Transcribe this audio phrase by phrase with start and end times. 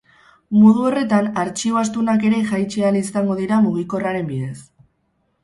[0.59, 4.57] Modu horretan, artxibo astunak ere jaitsi ahal izango dira mugikorraren bidez.